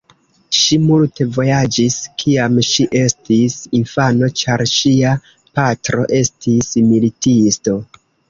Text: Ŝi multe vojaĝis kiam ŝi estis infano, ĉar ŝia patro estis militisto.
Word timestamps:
Ŝi 0.59 0.77
multe 0.83 1.25
vojaĝis 1.33 1.97
kiam 2.21 2.55
ŝi 2.69 2.85
estis 3.01 3.59
infano, 3.81 4.31
ĉar 4.41 4.65
ŝia 4.73 5.13
patro 5.59 6.07
estis 6.23 6.73
militisto. 6.89 7.77